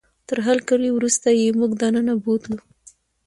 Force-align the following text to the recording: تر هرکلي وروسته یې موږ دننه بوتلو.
تر 0.27 0.37
هرکلي 0.47 0.89
وروسته 0.93 1.27
یې 1.39 1.47
موږ 1.59 1.71
دننه 1.81 2.13
بوتلو. 2.23 2.57